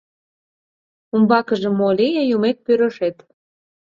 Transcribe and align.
Умбакыже 1.13 1.69
мо 1.79 1.89
лие— 1.97 2.23
юмет-пӱрышет! 2.35 3.17